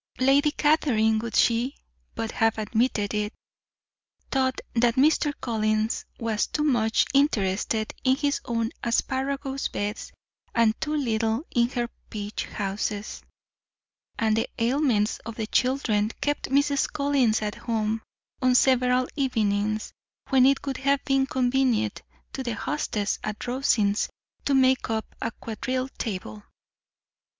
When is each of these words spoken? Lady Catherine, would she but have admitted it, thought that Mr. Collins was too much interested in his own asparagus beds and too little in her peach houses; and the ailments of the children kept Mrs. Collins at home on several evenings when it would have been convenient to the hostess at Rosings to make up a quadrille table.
Lady 0.19 0.49
Catherine, 0.49 1.19
would 1.19 1.35
she 1.35 1.75
but 2.15 2.31
have 2.31 2.57
admitted 2.57 3.13
it, 3.13 3.31
thought 4.31 4.59
that 4.73 4.95
Mr. 4.95 5.31
Collins 5.39 6.05
was 6.19 6.47
too 6.47 6.63
much 6.63 7.05
interested 7.13 7.93
in 8.03 8.15
his 8.15 8.41
own 8.45 8.71
asparagus 8.83 9.67
beds 9.67 10.11
and 10.55 10.73
too 10.81 10.95
little 10.95 11.45
in 11.51 11.69
her 11.69 11.87
peach 12.09 12.45
houses; 12.47 13.21
and 14.17 14.35
the 14.35 14.49
ailments 14.57 15.19
of 15.19 15.35
the 15.35 15.45
children 15.45 16.09
kept 16.19 16.49
Mrs. 16.49 16.91
Collins 16.91 17.43
at 17.43 17.53
home 17.53 18.01
on 18.41 18.55
several 18.55 19.07
evenings 19.15 19.93
when 20.29 20.47
it 20.47 20.65
would 20.65 20.77
have 20.77 21.05
been 21.05 21.27
convenient 21.27 22.01
to 22.33 22.41
the 22.41 22.55
hostess 22.55 23.19
at 23.23 23.45
Rosings 23.45 24.09
to 24.45 24.55
make 24.55 24.89
up 24.89 25.13
a 25.21 25.29
quadrille 25.29 25.89
table. 25.99 26.41